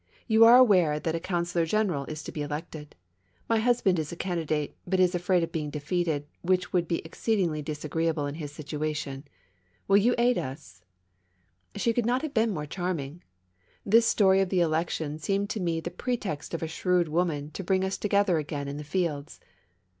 [0.25, 2.95] You are aware that a Coun sellor General is to be elected.
[3.47, 7.05] My husband is a candi date, but is afraid of being defeated, which would be
[7.05, 9.25] exceedingly disagreeable in his situation.
[9.87, 10.81] Will you aid us?"
[11.75, 13.21] She could not have been more charming.
[13.85, 14.95] This story THE MAISONS LAFFITTE EACES.
[14.95, 17.83] 49 of the election seemed to me the pretext of a shrewd 'woman to bring
[17.83, 19.39] us together again in the fields.